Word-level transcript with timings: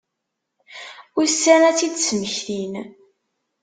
Ussan 1.21 1.61
ad 1.69 1.75
tt-id-smektin. 1.77 2.73